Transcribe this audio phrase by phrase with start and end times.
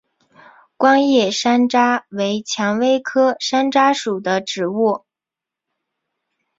[0.77, 5.05] 光叶山楂为蔷薇科山楂属的植物。